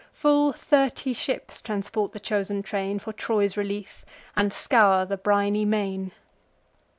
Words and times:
Full 0.13 0.51
thirty 0.51 1.13
ships 1.13 1.61
transport 1.61 2.11
the 2.11 2.19
chosen 2.19 2.63
train 2.63 2.97
For 2.97 3.13
Troy's 3.13 3.55
relief, 3.55 4.03
and 4.35 4.51
scour 4.51 5.05
the 5.05 5.15
briny 5.15 5.63
main. 5.63 6.11